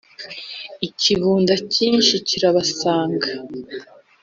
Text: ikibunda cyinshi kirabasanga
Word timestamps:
ikibunda 0.87 1.53
cyinshi 1.73 2.13
kirabasanga 2.27 3.27